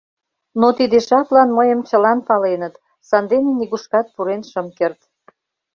Но 0.59 0.67
тиде 0.77 0.97
жаплан 1.07 1.49
мыйым 1.57 1.79
чылан 1.89 2.19
паленыт, 2.27 2.75
сандене 3.07 3.51
нигушкат 3.59 4.07
пурен 4.13 4.41
шым 4.51 4.67
керт. 4.77 4.99